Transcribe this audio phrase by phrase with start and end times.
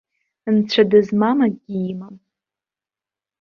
[0.55, 2.15] Нцәа дызмам акгьы имам.